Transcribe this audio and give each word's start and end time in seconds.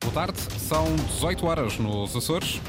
Boa 0.00 0.14
tarde, 0.14 0.38
são 0.60 0.94
18 0.94 1.44
horas 1.44 1.78
nos 1.78 2.14
Açores. 2.14 2.60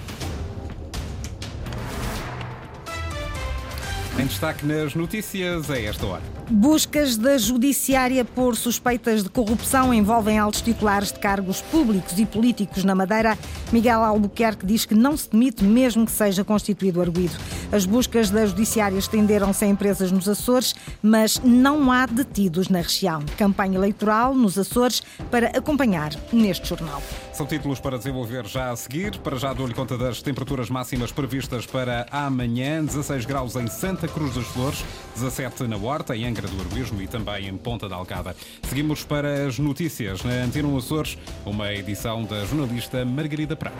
Em 4.19 4.25
destaque 4.25 4.65
nas 4.65 4.95
notícias 4.95 5.69
a 5.69 5.79
esta 5.79 6.05
hora. 6.07 6.23
Buscas 6.49 7.15
da 7.15 7.37
Judiciária 7.37 8.25
por 8.25 8.55
suspeitas 8.57 9.23
de 9.23 9.29
corrupção 9.29 9.93
envolvem 9.93 10.39
altos 10.39 10.61
titulares 10.61 11.11
de 11.11 11.19
cargos 11.19 11.61
públicos 11.61 12.17
e 12.17 12.25
políticos 12.25 12.83
na 12.83 12.95
Madeira. 12.95 13.37
Miguel 13.71 14.03
Albuquerque 14.03 14.65
diz 14.65 14.83
que 14.83 14.95
não 14.95 15.15
se 15.15 15.29
demite 15.29 15.63
mesmo 15.63 16.07
que 16.07 16.11
seja 16.11 16.43
constituído 16.43 16.99
arguído. 16.99 17.35
As 17.71 17.85
buscas 17.85 18.31
da 18.31 18.45
Judiciária 18.47 18.97
estenderam-se 18.97 19.63
a 19.63 19.67
empresas 19.67 20.11
nos 20.11 20.27
Açores, 20.27 20.73
mas 21.03 21.39
não 21.43 21.91
há 21.91 22.07
detidos 22.07 22.67
na 22.67 22.81
região. 22.81 23.23
Campanha 23.37 23.75
eleitoral 23.77 24.33
nos 24.33 24.57
Açores 24.57 25.03
para 25.29 25.49
acompanhar 25.49 26.11
neste 26.33 26.67
jornal. 26.67 27.01
São 27.31 27.45
títulos 27.45 27.79
para 27.79 27.97
desenvolver 27.97 28.45
já 28.47 28.71
a 28.71 28.75
seguir. 28.75 29.17
Para 29.19 29.37
já 29.37 29.53
dou-lhe 29.53 29.73
conta 29.73 29.97
das 29.97 30.21
temperaturas 30.21 30.69
máximas 30.69 31.11
previstas 31.11 31.65
para 31.65 32.07
amanhã: 32.11 32.83
16 32.83 33.25
graus 33.25 33.55
em 33.55 33.67
Santa 33.67 34.07
Cruz 34.07 34.33
das 34.33 34.47
Flores, 34.47 34.83
17 35.15 35.63
na 35.67 35.77
Horta, 35.77 36.17
em 36.17 36.25
Angra 36.25 36.47
do 36.47 36.59
Heroísmo 36.59 37.01
e 37.01 37.07
também 37.07 37.47
em 37.47 37.55
Ponta 37.55 37.87
da 37.87 37.95
Alcada. 37.95 38.35
Seguimos 38.67 39.03
para 39.03 39.47
as 39.47 39.59
notícias 39.59 40.23
na 40.23 40.31
Antena 40.31 40.75
Açores, 40.75 41.17
uma 41.45 41.71
edição 41.71 42.23
da 42.23 42.43
jornalista 42.45 43.05
Margarida 43.05 43.55
Prata. 43.55 43.77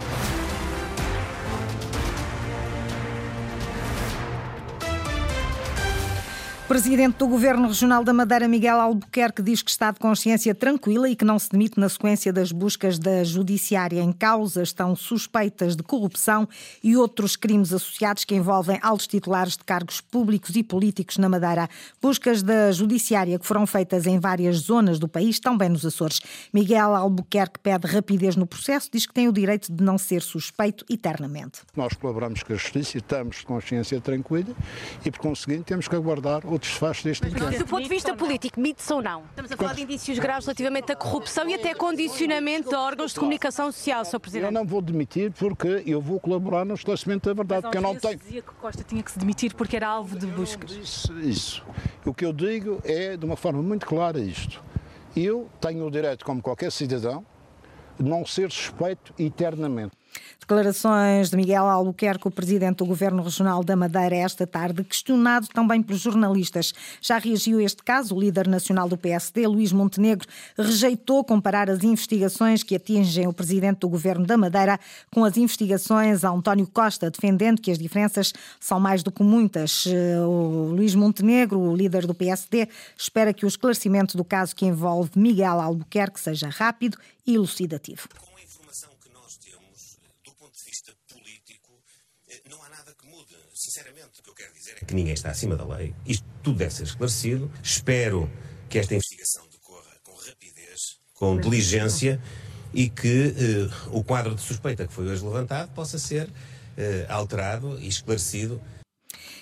Presidente 6.69 7.17
do 7.17 7.27
Governo 7.27 7.67
Regional 7.67 8.03
da 8.03 8.13
Madeira, 8.13 8.47
Miguel 8.47 8.79
Albuquerque, 8.79 9.41
diz 9.41 9.63
que 9.63 9.71
está 9.71 9.89
de 9.89 9.97
consciência 9.99 10.53
tranquila 10.53 11.09
e 11.09 11.15
que 11.15 11.25
não 11.25 11.39
se 11.39 11.49
demite 11.49 11.79
na 11.79 11.89
sequência 11.89 12.31
das 12.31 12.51
buscas 12.51 12.99
da 12.99 13.23
Judiciária. 13.23 13.99
Em 13.99 14.11
causa 14.11 14.61
estão 14.61 14.95
suspeitas 14.95 15.75
de 15.75 15.81
corrupção 15.81 16.47
e 16.83 16.95
outros 16.95 17.35
crimes 17.35 17.73
associados 17.73 18.23
que 18.23 18.35
envolvem 18.35 18.77
altos 18.83 19.07
titulares 19.07 19.57
de 19.57 19.63
cargos 19.63 19.99
públicos 19.99 20.55
e 20.55 20.61
políticos 20.61 21.17
na 21.17 21.27
Madeira. 21.27 21.67
Buscas 21.99 22.43
da 22.43 22.71
Judiciária 22.71 23.39
que 23.39 23.47
foram 23.47 23.65
feitas 23.65 24.05
em 24.05 24.19
várias 24.19 24.57
zonas 24.57 24.99
do 24.99 25.07
país, 25.07 25.39
também 25.39 25.69
nos 25.69 25.83
Açores. 25.83 26.21
Miguel 26.53 26.95
Albuquerque 26.95 27.57
pede 27.57 27.87
rapidez 27.87 28.35
no 28.35 28.45
processo, 28.45 28.91
diz 28.93 29.07
que 29.07 29.13
tem 29.15 29.27
o 29.27 29.33
direito 29.33 29.73
de 29.73 29.83
não 29.83 29.97
ser 29.97 30.21
suspeito 30.21 30.85
eternamente. 30.87 31.61
Nós 31.75 31.93
colaboramos 31.93 32.43
com 32.43 32.53
a 32.53 32.55
Justiça 32.55 32.95
e 32.95 32.99
estamos 32.99 33.37
de 33.37 33.45
consciência 33.47 33.99
tranquila 33.99 34.55
e, 35.03 35.09
por 35.09 35.19
conseguinte, 35.19 35.63
temos 35.63 35.87
que 35.87 35.95
aguardar 35.95 36.45
o 36.45 36.58
desfecho 36.59 37.03
deste 37.03 37.27
inquérito. 37.27 37.59
Do 37.59 37.65
ponto 37.65 37.83
de 37.83 37.89
vista 37.89 38.15
político, 38.15 38.59
mite-se 38.59 38.91
ou 38.93 39.01
não? 39.01 39.23
Estamos 39.25 39.51
a 39.51 39.57
falar 39.57 39.73
de 39.73 39.81
indícios 39.83 40.19
graves 40.19 40.45
relativamente 40.45 40.91
à 40.91 40.95
corrupção 40.95 41.47
e 41.49 41.53
até 41.55 41.73
condicionamento 41.73 42.69
de 42.69 42.75
órgãos 42.75 43.13
de 43.13 43.19
comunicação 43.19 43.71
social, 43.71 44.05
Sr. 44.05 44.19
Presidente. 44.19 44.45
Eu 44.45 44.51
não 44.51 44.65
vou 44.65 44.81
demitir 44.81 45.31
porque 45.31 45.83
eu 45.85 46.01
vou 46.01 46.19
colaborar 46.19 46.65
no 46.65 46.73
esclarecimento 46.73 47.29
da 47.29 47.33
verdade, 47.33 47.61
porque 47.63 47.77
eu 47.77 47.81
não 47.81 47.95
tenho... 47.95 48.17
dizia 48.17 48.41
que 48.41 48.53
Costa 48.53 48.83
tinha 48.83 49.01
que 49.01 49.11
se 49.11 49.19
demitir 49.19 49.55
porque 49.55 49.75
era 49.75 49.87
alvo 49.87 50.17
de 50.17 50.27
buscas. 50.27 50.71
Isso, 50.71 51.19
isso. 51.19 51.63
O 52.05 52.13
que 52.13 52.25
eu 52.25 52.33
digo 52.33 52.79
é, 52.83 53.17
de 53.17 53.25
uma 53.25 53.35
forma 53.35 53.61
muito 53.61 53.85
clara, 53.85 54.19
isto. 54.19 54.63
Eu 55.15 55.49
tenho 55.59 55.85
o 55.85 55.91
direito, 55.91 56.23
como 56.23 56.41
qualquer 56.41 56.71
cidadão, 56.71 57.25
de 57.99 58.07
não 58.07 58.25
ser 58.25 58.51
suspeito 58.51 59.13
eternamente. 59.19 59.98
Declarações 60.39 61.29
de 61.29 61.35
Miguel 61.35 61.65
Albuquerque, 61.65 62.27
o 62.27 62.31
presidente 62.31 62.77
do 62.77 62.85
Governo 62.85 63.21
Regional 63.21 63.63
da 63.63 63.75
Madeira, 63.75 64.15
esta 64.15 64.47
tarde, 64.47 64.83
questionado 64.83 65.47
também 65.49 65.79
pelos 65.79 66.01
jornalistas. 66.01 66.73
Já 66.99 67.19
reagiu 67.19 67.59
a 67.59 67.63
este 67.63 67.83
caso, 67.83 68.15
o 68.15 68.19
líder 68.19 68.47
nacional 68.47 68.89
do 68.89 68.97
PSD, 68.97 69.45
Luís 69.45 69.71
Montenegro, 69.71 70.27
rejeitou 70.57 71.23
comparar 71.23 71.69
as 71.69 71.83
investigações 71.83 72.63
que 72.63 72.75
atingem 72.75 73.27
o 73.27 73.33
presidente 73.33 73.81
do 73.81 73.89
Governo 73.89 74.25
da 74.25 74.37
Madeira 74.37 74.79
com 75.11 75.23
as 75.23 75.37
investigações 75.37 76.23
a 76.23 76.29
António 76.29 76.65
Costa, 76.65 77.11
defendendo 77.11 77.61
que 77.61 77.69
as 77.69 77.77
diferenças 77.77 78.33
são 78.59 78.79
mais 78.79 79.03
do 79.03 79.11
que 79.11 79.21
muitas. 79.21 79.85
O 80.25 80.71
Luís 80.73 80.95
Montenegro, 80.95 81.59
o 81.59 81.75
líder 81.75 82.07
do 82.07 82.15
PSD, 82.15 82.67
espera 82.97 83.33
que 83.33 83.45
o 83.45 83.47
esclarecimento 83.47 84.17
do 84.17 84.23
caso 84.23 84.55
que 84.55 84.65
envolve 84.65 85.11
Miguel 85.15 85.61
Albuquerque 85.61 86.19
seja 86.19 86.49
rápido 86.49 86.97
e 87.27 87.35
elucidativo. 87.35 88.09
Sinceramente, 93.59 94.21
o 94.21 94.23
que 94.23 94.29
eu 94.29 94.33
quero 94.33 94.53
dizer 94.53 94.77
é 94.81 94.85
que 94.85 94.95
ninguém 94.95 95.13
está 95.13 95.31
acima 95.31 95.57
da 95.57 95.65
lei. 95.65 95.93
Isto 96.05 96.25
tudo 96.41 96.59
deve 96.59 96.73
ser 96.73 96.83
esclarecido. 96.83 97.51
Espero 97.61 98.31
que 98.69 98.79
esta 98.79 98.95
investigação 98.95 99.45
decorra 99.51 99.97
com 100.01 100.13
rapidez, 100.13 100.97
com 101.13 101.37
diligência 101.37 102.21
e 102.73 102.89
que 102.89 103.35
eh, 103.37 103.87
o 103.91 104.01
quadro 104.01 104.33
de 104.33 104.39
suspeita 104.39 104.87
que 104.87 104.93
foi 104.93 105.09
hoje 105.09 105.25
levantado 105.25 105.73
possa 105.73 105.99
ser 105.99 106.31
eh, 106.77 107.05
alterado 107.09 107.77
e 107.81 107.89
esclarecido 107.89 108.61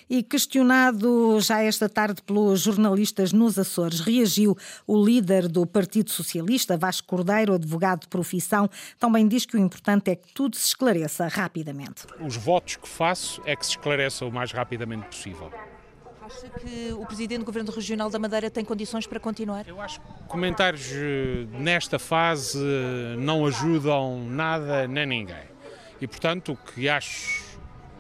e 0.10 0.24
questionado 0.24 1.40
já 1.40 1.62
esta 1.62 1.90
tarde 1.90 2.22
pelos 2.22 2.62
jornalistas 2.62 3.34
nos 3.34 3.58
Açores, 3.58 4.00
reagiu 4.00 4.58
o 4.86 5.04
líder 5.04 5.48
do 5.48 5.66
Partido 5.66 6.12
Socialista, 6.12 6.78
Vasco 6.78 7.08
Cordeiro, 7.08 7.54
advogado 7.54 8.02
de 8.02 8.08
profissão, 8.08 8.70
também 9.00 9.28
diz 9.28 9.46
que 9.46 9.56
o 9.56 9.60
importante 9.60 10.12
é 10.12 10.16
que 10.16 10.34
tudo 10.34 10.56
se 10.56 10.68
esclareça 10.68 11.28
rapidamente. 11.28 12.06
Os 12.20 12.36
votos 12.36 12.76
que 12.76 12.88
faço 12.88 13.42
é 13.46 13.56
que 13.56 13.66
se 13.66 13.72
esclareça 13.72 14.26
o 14.26 14.32
mais 14.32 14.52
rapidamente 14.52 15.08
possível. 15.08 15.52
Acha 16.22 16.50
que 16.50 16.92
o 16.92 17.06
Presidente 17.06 17.40
do 17.40 17.46
Governo 17.46 17.72
Regional 17.72 18.10
da 18.10 18.20
Madeira 18.20 18.50
tem 18.50 18.66
condições 18.66 19.08
para 19.08 19.18
continuar? 19.18 19.66
Eu 19.66 19.80
acho 19.80 20.02
que 20.02 20.08
comentários 20.28 20.92
eh, 20.92 21.48
nesta 21.58 21.98
fase 21.98 22.60
não 23.18 23.46
ajudam 23.46 24.26
nada 24.26 24.86
nem 24.90 25.06
ninguém. 25.06 25.48
E, 26.02 26.08
portanto, 26.08 26.52
o 26.52 26.58
que 26.58 26.90
acho 26.90 27.58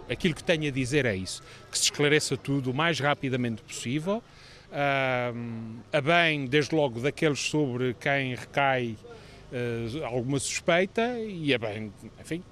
aquilo 0.10 0.34
que 0.34 0.44
tenho 0.44 0.68
a 0.68 0.72
dizer 0.72 1.06
é 1.06 1.16
isso, 1.16 1.42
que 1.78 1.86
se 1.86 1.92
esclareça 1.92 2.36
tudo 2.36 2.72
o 2.72 2.74
mais 2.74 3.00
rapidamente 3.00 3.62
possível, 3.62 4.24
uh, 4.72 5.80
a 5.92 6.02
bem, 6.02 6.46
desde 6.46 6.76
logo, 6.76 7.00
daqueles 7.00 7.40
sobre 7.40 7.94
quem 8.00 8.36
recai 8.36 8.98
uh, 9.52 10.06
alguma 10.06 10.40
suspeita 10.40 11.20
e 11.20 11.54
a 11.54 11.58
bem, 11.58 11.92
enfim, 12.20 12.44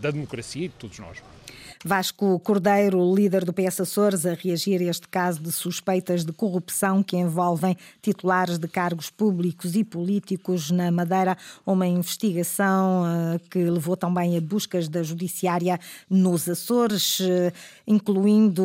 da 0.00 0.10
democracia 0.10 0.66
e 0.66 0.68
de 0.68 0.74
todos 0.74 0.98
nós. 0.98 1.22
Vasco 1.86 2.38
Cordeiro, 2.40 3.14
líder 3.14 3.44
do 3.44 3.52
PS 3.52 3.80
Açores, 3.82 4.24
a 4.24 4.32
reagir 4.32 4.80
a 4.80 4.84
este 4.84 5.06
caso 5.06 5.42
de 5.42 5.52
suspeitas 5.52 6.24
de 6.24 6.32
corrupção 6.32 7.02
que 7.02 7.14
envolvem 7.14 7.76
titulares 8.00 8.56
de 8.56 8.66
cargos 8.66 9.10
públicos 9.10 9.76
e 9.76 9.84
políticos 9.84 10.70
na 10.70 10.90
Madeira, 10.90 11.36
uma 11.66 11.86
investigação 11.86 13.04
eh, 13.06 13.40
que 13.50 13.58
levou 13.58 13.98
também 13.98 14.34
a 14.34 14.40
buscas 14.40 14.88
da 14.88 15.02
Judiciária 15.02 15.78
nos 16.08 16.48
Açores, 16.48 17.18
eh, 17.20 17.52
incluindo 17.86 18.64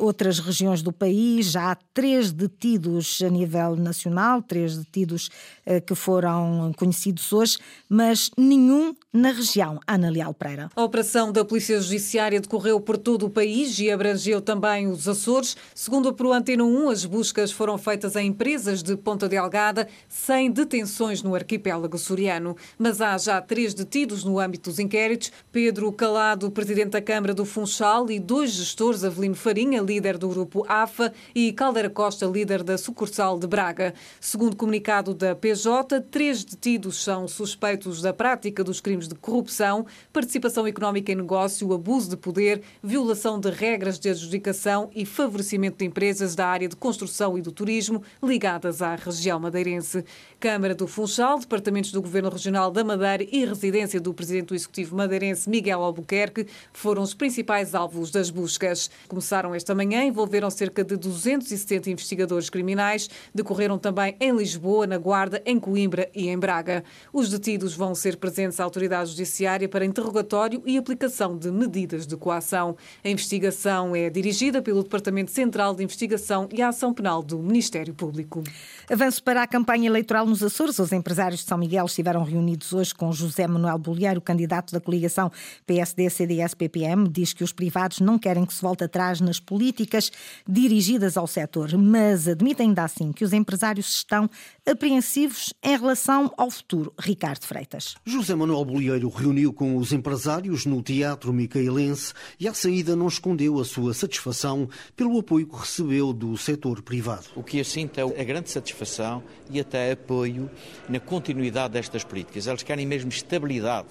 outras 0.00 0.38
regiões 0.38 0.80
do 0.80 0.90
país. 0.90 1.50
Já 1.50 1.72
há 1.72 1.76
três 1.92 2.32
detidos 2.32 3.20
a 3.22 3.28
nível 3.28 3.76
nacional, 3.76 4.40
três 4.40 4.78
detidos 4.78 5.28
eh, 5.66 5.82
que 5.82 5.94
foram 5.94 6.72
conhecidos 6.78 7.30
hoje, 7.30 7.58
mas 7.90 8.30
nenhum 8.38 8.96
na 9.12 9.32
região. 9.32 9.78
Ana 9.86 10.08
Leal 10.08 10.32
Pereira. 10.32 10.70
A 10.74 10.82
operação 10.82 11.30
da 11.30 11.44
Polícia 11.44 11.78
Judiciária 11.78 12.40
de 12.40 12.48
percorreu 12.54 12.80
por 12.80 12.96
todo 12.96 13.26
o 13.26 13.30
país 13.30 13.80
e 13.80 13.90
abrangeu 13.90 14.40
também 14.40 14.86
os 14.86 15.08
Açores. 15.08 15.56
Segundo 15.74 16.08
a 16.08 16.12
Pro 16.12 16.32
Antena 16.32 16.62
1, 16.62 16.88
as 16.88 17.04
buscas 17.04 17.50
foram 17.50 17.76
feitas 17.76 18.14
em 18.14 18.28
empresas 18.28 18.80
de 18.80 18.96
Ponta 18.96 19.28
Delgada, 19.28 19.88
sem 20.08 20.52
detenções 20.52 21.20
no 21.20 21.34
arquipélago 21.34 21.98
soriano. 21.98 22.56
Mas 22.78 23.00
há 23.00 23.18
já 23.18 23.40
três 23.42 23.74
detidos 23.74 24.22
no 24.22 24.38
âmbito 24.38 24.70
dos 24.70 24.78
inquéritos: 24.78 25.32
Pedro 25.50 25.90
Calado, 25.90 26.48
presidente 26.48 26.90
da 26.90 27.02
Câmara 27.02 27.34
do 27.34 27.44
Funchal, 27.44 28.08
e 28.08 28.20
dois 28.20 28.52
gestores, 28.52 29.02
Avelino 29.02 29.34
Farinha, 29.34 29.82
líder 29.82 30.16
do 30.16 30.28
grupo 30.28 30.64
AFA, 30.68 31.12
e 31.34 31.52
Caldeira 31.52 31.90
Costa, 31.90 32.24
líder 32.24 32.62
da 32.62 32.78
sucursal 32.78 33.36
de 33.36 33.48
Braga. 33.48 33.94
Segundo 34.20 34.54
comunicado 34.54 35.12
da 35.12 35.34
PJ, 35.34 36.00
três 36.02 36.44
detidos 36.44 37.02
são 37.02 37.26
suspeitos 37.26 38.00
da 38.00 38.12
prática 38.12 38.62
dos 38.62 38.80
crimes 38.80 39.08
de 39.08 39.16
corrupção, 39.16 39.84
participação 40.12 40.68
económica 40.68 41.10
em 41.10 41.16
negócio, 41.16 41.72
abuso 41.72 42.10
de 42.10 42.16
poder 42.16 42.43
violação 42.82 43.40
de 43.40 43.50
regras 43.50 43.98
de 43.98 44.08
adjudicação 44.08 44.90
e 44.94 45.06
favorecimento 45.06 45.78
de 45.78 45.84
empresas 45.84 46.34
da 46.34 46.46
área 46.46 46.68
de 46.68 46.76
construção 46.76 47.38
e 47.38 47.42
do 47.42 47.50
turismo 47.50 48.02
ligadas 48.22 48.82
à 48.82 48.94
região 48.94 49.40
madeirense. 49.40 50.04
Câmara 50.38 50.74
do 50.74 50.86
Funchal, 50.86 51.38
departamentos 51.38 51.90
do 51.90 52.02
Governo 52.02 52.28
Regional 52.28 52.70
da 52.70 52.84
Madeira 52.84 53.26
e 53.30 53.44
residência 53.44 54.00
do 54.00 54.12
Presidente 54.12 54.48
do 54.48 54.54
Executivo 54.54 54.96
madeirense 54.96 55.48
Miguel 55.48 55.82
Albuquerque 55.82 56.46
foram 56.72 57.02
os 57.02 57.14
principais 57.14 57.74
alvos 57.74 58.10
das 58.10 58.30
buscas. 58.30 58.90
Começaram 59.08 59.54
esta 59.54 59.74
manhã, 59.74 60.04
envolveram 60.04 60.50
cerca 60.50 60.84
de 60.84 60.96
270 60.96 61.90
investigadores 61.90 62.50
criminais, 62.50 63.08
decorreram 63.34 63.78
também 63.78 64.16
em 64.20 64.36
Lisboa, 64.36 64.86
na 64.86 64.98
Guarda, 64.98 65.42
em 65.46 65.58
Coimbra 65.58 66.10
e 66.14 66.28
em 66.28 66.38
Braga. 66.38 66.84
Os 67.12 67.30
detidos 67.30 67.74
vão 67.74 67.94
ser 67.94 68.16
presentes 68.16 68.60
à 68.60 68.64
autoridade 68.64 69.10
judiciária 69.10 69.68
para 69.68 69.84
interrogatório 69.84 70.62
e 70.66 70.76
aplicação 70.76 71.36
de 71.36 71.50
medidas 71.50 72.06
de 72.06 72.16
coação. 72.16 72.33
A 72.38 73.08
investigação 73.08 73.94
é 73.94 74.10
dirigida 74.10 74.60
pelo 74.60 74.82
Departamento 74.82 75.30
Central 75.30 75.74
de 75.74 75.82
Investigação 75.82 76.48
e 76.52 76.62
Ação 76.62 76.92
Penal 76.92 77.22
do 77.22 77.38
Ministério 77.38 77.94
Público. 77.94 78.42
Avanço 78.90 79.22
para 79.22 79.42
a 79.42 79.46
campanha 79.46 79.86
eleitoral 79.86 80.26
nos 80.26 80.42
Açores. 80.42 80.78
Os 80.78 80.92
empresários 80.92 81.40
de 81.40 81.46
São 81.46 81.56
Miguel 81.58 81.86
estiveram 81.86 82.22
reunidos 82.22 82.72
hoje 82.72 82.94
com 82.94 83.12
José 83.12 83.46
Manuel 83.46 83.78
Bolheiro, 83.78 84.20
candidato 84.20 84.72
da 84.72 84.80
coligação 84.80 85.30
PSD-CDS-PPM. 85.66 87.08
Diz 87.08 87.32
que 87.32 87.44
os 87.44 87.52
privados 87.52 88.00
não 88.00 88.18
querem 88.18 88.44
que 88.44 88.52
se 88.52 88.62
volte 88.62 88.84
atrás 88.84 89.20
nas 89.20 89.40
políticas 89.40 90.10
dirigidas 90.46 91.16
ao 91.16 91.26
setor, 91.26 91.76
mas 91.76 92.28
admitem 92.28 92.68
ainda 92.68 92.84
assim 92.84 93.12
que 93.12 93.24
os 93.24 93.32
empresários 93.32 93.88
estão 93.88 94.28
apreensivos 94.66 95.52
em 95.62 95.76
relação 95.76 96.32
ao 96.36 96.50
futuro. 96.50 96.92
Ricardo 96.98 97.44
Freitas. 97.44 97.94
José 98.04 98.34
Manuel 98.34 98.64
Bolheiro 98.64 99.08
reuniu 99.08 99.52
com 99.52 99.76
os 99.76 99.92
empresários 99.92 100.66
no 100.66 100.82
Teatro 100.82 101.32
Micaelense 101.32 102.12
e 102.38 102.48
à 102.48 102.54
saída 102.54 102.94
não 102.94 103.08
escondeu 103.08 103.58
a 103.60 103.64
sua 103.64 103.94
satisfação 103.94 104.68
pelo 104.96 105.18
apoio 105.18 105.46
que 105.46 105.56
recebeu 105.56 106.12
do 106.12 106.36
setor 106.36 106.82
privado. 106.82 107.26
O 107.34 107.42
que 107.42 107.58
eu 107.58 107.64
sinto 107.64 107.98
é 107.98 108.02
a 108.02 108.24
grande 108.24 108.50
satisfação 108.50 108.74
satisfação 108.74 109.22
e 109.50 109.60
até 109.60 109.92
apoio 109.92 110.50
na 110.88 110.98
continuidade 110.98 111.74
destas 111.74 112.02
políticas. 112.02 112.46
Eles 112.46 112.62
querem 112.62 112.86
mesmo 112.86 113.10
estabilidade 113.10 113.88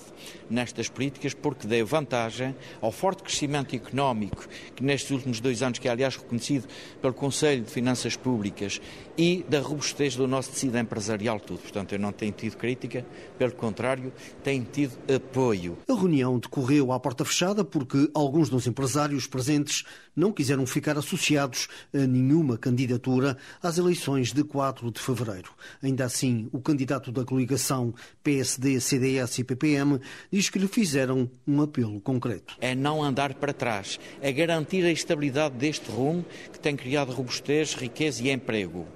nestas 0.49 0.89
políticas 0.89 1.33
porque 1.33 1.67
deu 1.67 1.85
vantagem 1.85 2.55
ao 2.81 2.91
forte 2.91 3.23
crescimento 3.23 3.75
económico 3.75 4.47
que 4.75 4.83
nestes 4.83 5.11
últimos 5.11 5.39
dois 5.39 5.61
anos, 5.61 5.79
que 5.79 5.87
é 5.87 5.91
aliás 5.91 6.15
reconhecido 6.15 6.67
pelo 7.01 7.13
Conselho 7.13 7.63
de 7.63 7.71
Finanças 7.71 8.15
Públicas 8.15 8.81
e 9.17 9.45
da 9.47 9.59
robustez 9.59 10.15
do 10.15 10.27
nosso 10.27 10.51
tecido 10.63 10.77
empresarial 10.77 11.39
tudo. 11.39 11.59
Portanto, 11.59 11.93
eu 11.93 11.99
não 11.99 12.11
tenho 12.11 12.31
tido 12.31 12.55
crítica, 12.55 13.05
pelo 13.37 13.51
contrário, 13.51 14.13
tenho 14.43 14.63
tido 14.63 14.97
apoio. 15.13 15.77
A 15.89 15.93
reunião 15.93 16.39
decorreu 16.39 16.91
à 16.91 16.99
porta 16.99 17.25
fechada 17.25 17.63
porque 17.65 18.09
alguns 18.13 18.49
dos 18.49 18.65
empresários 18.65 19.27
presentes 19.27 19.83
não 20.15 20.31
quiseram 20.31 20.65
ficar 20.65 20.97
associados 20.97 21.67
a 21.93 22.05
nenhuma 22.07 22.57
candidatura 22.57 23.37
às 23.61 23.77
eleições 23.77 24.31
de 24.31 24.43
4 24.43 24.91
de 24.91 25.01
fevereiro. 25.01 25.51
Ainda 25.81 26.05
assim, 26.05 26.47
o 26.51 26.61
candidato 26.61 27.11
da 27.11 27.25
coligação 27.25 27.93
PSD, 28.23 28.79
CDS 28.79 29.39
e 29.39 29.43
PPM 29.43 29.99
diz 30.31 30.49
que 30.49 30.59
lhe 30.59 30.67
fizeram 30.67 31.29
um 31.45 31.61
apelo 31.61 31.99
concreto. 31.99 32.55
É 32.61 32.73
não 32.75 33.03
andar 33.03 33.33
para 33.33 33.53
trás, 33.53 33.99
é 34.21 34.31
garantir 34.31 34.85
a 34.85 34.91
estabilidade 34.91 35.55
deste 35.55 35.89
rumo 35.91 36.25
que 36.51 36.59
tem 36.59 36.75
criado 36.75 37.11
robustez, 37.11 37.73
riqueza 37.73 38.23
e 38.23 38.31
emprego. 38.31 38.87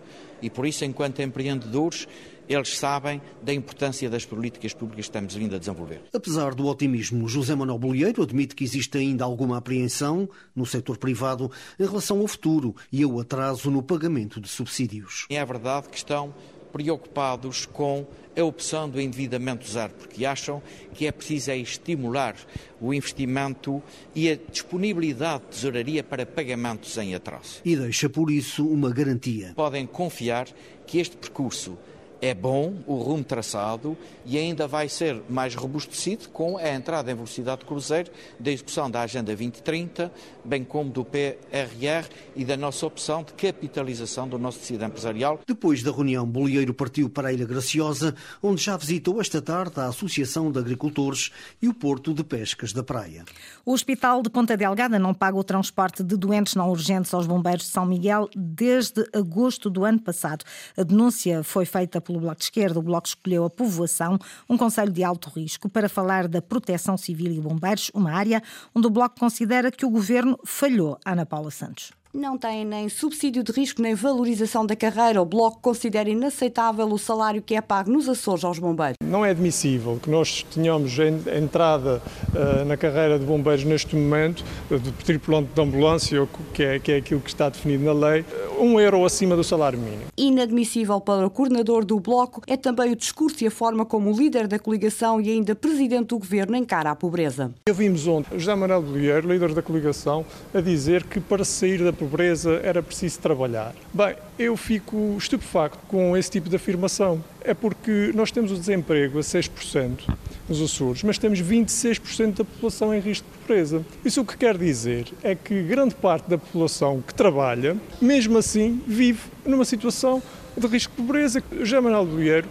E 0.42 0.50
por 0.50 0.66
isso, 0.66 0.86
enquanto 0.86 1.22
empreendedores, 1.22 2.08
eles 2.48 2.78
sabem 2.78 3.22
da 3.42 3.54
importância 3.54 4.10
das 4.10 4.26
políticas 4.26 4.74
públicas 4.74 5.06
que 5.06 5.10
estamos 5.10 5.36
vindo 5.36 5.56
a 5.56 5.60
desenvolver. 5.60 6.02
Apesar 6.14 6.56
do 6.56 6.68
otimismo, 6.68 7.28
José 7.28 7.56
Manuel 7.56 7.78
Bolieiro 7.78 8.24
admite 8.24 8.56
que 8.56 8.64
existe 8.64 8.98
ainda 8.98 9.26
alguma 9.26 9.58
apreensão 9.58 10.30
no 10.56 10.66
setor 10.66 10.98
privado 10.98 11.52
em 11.80 11.86
relação 11.86 12.22
ao 12.22 12.28
futuro 12.28 12.76
e 12.92 13.04
ao 13.04 13.20
atraso 13.20 13.70
no 13.70 13.84
pagamento 13.84 14.40
de 14.40 14.48
subsídios. 14.48 15.26
É 15.30 15.44
verdade 15.44 15.90
que 15.90 15.98
estão 15.98 16.34
preocupados 16.78 17.66
com 17.66 18.06
a 18.38 18.44
opção 18.44 18.88
do 18.88 19.02
endividamento 19.02 19.68
zero, 19.68 19.92
porque 19.98 20.24
acham 20.24 20.62
que 20.94 21.08
é 21.08 21.12
preciso 21.12 21.50
é 21.50 21.58
estimular 21.58 22.36
o 22.80 22.94
investimento 22.94 23.82
e 24.14 24.30
a 24.30 24.36
disponibilidade 24.36 25.46
de 25.46 25.50
tesouraria 25.50 26.04
para 26.04 26.24
pagamentos 26.24 26.96
em 27.00 27.16
atraso. 27.16 27.62
E 27.66 27.76
deixa 27.76 28.08
por 28.08 28.30
isso 28.30 28.68
uma 28.68 28.92
garantia. 28.92 29.54
Podem 29.56 29.88
confiar 29.88 30.48
que 30.86 31.00
este 31.00 31.18
percurso 31.18 31.76
é 32.22 32.34
bom 32.34 32.74
o 32.86 32.96
rumo 32.96 33.24
traçado 33.24 33.98
e 34.26 34.38
ainda 34.38 34.68
vai 34.68 34.90
ser 34.90 35.22
mais 35.30 35.56
robustecido 35.56 36.30
com 36.30 36.58
a 36.58 36.70
entrada 36.70 37.12
em 37.12 37.16
velocidade 37.16 37.62
de 37.62 37.66
cruzeiro 37.66 38.12
da 38.40 38.52
execução 38.52 38.90
da 38.90 39.02
Agenda 39.02 39.28
2030, 39.28 40.12
bem 40.44 40.64
como 40.64 40.90
do 40.90 41.06
PRR 41.06 42.08
e 42.36 42.44
da 42.44 42.58
nossa 42.58 42.86
opção 42.86 43.24
de 43.24 43.34
capitalização 43.34 44.28
do 44.28 44.40
nosso 44.40 44.60
tecido 44.60 44.84
empresarial. 44.84 45.40
Depois 45.46 45.84
da 45.84 45.92
reunião, 45.92 46.26
Bolieiro 46.26 46.74
partiu 46.74 47.10
para 47.10 47.30
a 47.30 47.34
Ilha 47.34 47.46
Graciosa, 47.46 48.16
onde 48.42 48.64
já 48.64 48.76
visitou 48.78 49.22
esta 49.22 49.42
tarde 49.42 49.80
a 49.80 49.86
Associação 49.86 50.52
de 50.52 50.60
Agricultores 50.60 51.32
e 51.62 51.68
o 51.68 51.74
Porto 51.74 52.14
de 52.14 52.24
Pescas 52.24 52.74
da 52.74 52.84
Praia. 52.84 53.26
O 53.66 53.74
Hospital 53.74 54.22
de 54.22 54.30
Ponta 54.30 54.56
Delgada 54.58 54.98
não 54.98 55.14
paga 55.14 55.38
o 55.38 55.44
transporte 55.44 56.04
de 56.04 56.16
doentes 56.16 56.56
não 56.56 56.70
urgentes 56.70 57.14
aos 57.14 57.28
bombeiros 57.28 57.66
de 57.66 57.72
São 57.72 57.86
Miguel 57.86 58.30
desde 58.36 59.08
agosto 59.14 59.70
do 59.70 59.84
ano 59.84 60.00
passado. 60.00 60.46
A 60.76 60.84
denúncia 60.84 61.44
foi 61.44 61.66
feita 61.66 62.02
pelo 62.08 62.20
Bloco 62.20 62.38
de 62.38 62.46
Esquerda. 62.46 62.80
O 62.80 62.82
Bloco 62.82 63.08
escolheu 63.08 63.46
a 63.46 63.50
povoação, 63.50 64.18
um 64.50 64.58
conselho 64.58 64.92
de 64.92 65.04
alto 65.04 65.30
risco, 65.30 65.70
para 65.70 65.88
falar 65.90 66.28
da 66.28 66.42
proteção 66.42 66.98
civil 66.98 67.32
e 67.32 67.40
bombeiros, 67.40 67.92
uma 67.94 68.12
área 68.12 68.42
onde 68.74 68.88
o 68.88 68.90
Bloco 68.90 69.20
considera 69.20 69.70
que 69.70 69.86
o 69.86 69.90
governo 69.90 70.40
falhou. 70.46 70.98
Ana 71.06 71.26
Paula 71.26 71.52
Santos. 71.52 71.92
Não 72.14 72.38
tem 72.38 72.64
nem 72.64 72.88
subsídio 72.88 73.44
de 73.44 73.52
risco 73.52 73.82
nem 73.82 73.94
valorização 73.94 74.66
da 74.66 74.76
carreira. 74.76 75.22
O 75.22 75.26
Bloco 75.26 75.60
considera 75.62 76.10
inaceitável 76.10 76.88
o 76.88 76.98
salário 76.98 77.42
que 77.42 77.54
é 77.54 77.62
pago 77.62 77.92
nos 77.92 78.08
Açores 78.08 78.44
aos 78.44 78.60
bombeiros. 78.60 78.96
Não 79.04 79.26
é 79.26 79.32
admissível 79.32 80.00
que 80.02 80.10
nós 80.10 80.44
tenhamos 80.54 80.98
entrada 81.00 82.02
uh, 82.30 82.66
na 82.66 82.78
carreira 82.78 83.20
de 83.20 83.26
bombeiros 83.26 83.66
neste 83.66 83.96
momento, 83.96 84.44
de 84.70 84.92
tripulante 85.04 85.50
de 85.54 85.62
ambulância, 85.62 86.28
que 86.54 86.64
é, 86.64 86.80
que 86.80 86.92
é 86.94 86.98
aquilo 86.98 87.20
que 87.20 87.30
está 87.30 87.50
definido 87.50 87.84
na 87.84 87.94
lei, 87.94 88.26
um 88.60 88.80
euro 88.80 89.04
acima 89.04 89.36
do 89.36 89.44
salário 89.44 89.78
mínimo. 89.78 90.04
Inadmissível 90.18 91.02
para 91.02 91.26
o 91.26 91.30
coordenador 91.30 91.84
do 91.84 92.00
Bloco 92.00 92.42
é 92.48 92.56
também 92.56 92.92
o 92.92 92.96
discurso 92.96 93.44
e 93.44 93.48
a 93.48 93.52
forma 93.52 93.86
como 93.86 94.12
o 94.12 94.18
líder 94.18 94.48
da 94.48 94.58
coligação 94.58 95.20
e 95.20 95.30
ainda 95.30 95.56
presidente 95.56 96.08
do 96.08 96.20
governo 96.20 96.56
encara 96.56 96.92
a 96.92 96.96
pobreza. 96.96 97.52
Ouvimos 97.68 98.08
ontem 98.08 98.40
José 98.40 98.56
Manuel 98.56 98.82
Bolheiro, 98.82 99.28
líder 99.28 99.54
da 99.54 99.62
coligação, 99.62 100.26
a 100.54 100.62
dizer 100.62 101.04
que 101.04 101.20
para 101.20 101.44
sair 101.44 101.84
da 101.84 101.97
pobreza 101.98 102.60
era 102.64 102.82
preciso 102.82 103.20
trabalhar. 103.20 103.74
Bem, 103.94 104.16
eu 104.38 104.56
fico 104.56 105.16
estupefacto 105.18 105.80
com 105.88 106.16
esse 106.16 106.32
tipo 106.32 106.50
de 106.50 106.56
afirmação. 106.56 107.24
É 107.42 107.54
porque 107.54 108.12
nós 108.14 108.32
temos 108.32 108.52
o 108.52 108.56
desemprego 108.56 109.20
a 109.20 109.22
6% 109.22 110.00
nos 110.48 110.62
Açores, 110.62 111.04
mas 111.04 111.18
temos 111.18 111.42
26% 111.42 112.38
da 112.38 112.46
população 112.46 112.94
em 112.94 113.00
risco 113.00 113.26
de 113.30 113.38
pobreza. 113.40 113.86
Isso 114.04 114.22
o 114.22 114.26
que 114.26 114.38
quer 114.38 114.58
dizer 114.58 115.08
é 115.24 115.36
que 115.36 115.62
grande 115.64 115.96
parte 115.96 116.30
da 116.30 116.38
população 116.38 117.02
que 117.02 117.14
trabalha, 117.14 117.76
mesmo 118.02 118.38
assim, 118.38 118.82
vive 118.86 119.22
numa 119.46 119.66
situação 119.66 120.22
de 120.56 120.68
risco 120.68 120.92
de 120.96 121.02
pobreza. 121.02 121.44
José 121.60 121.80
Manuel 121.80 122.06
Bolheiro 122.06 122.48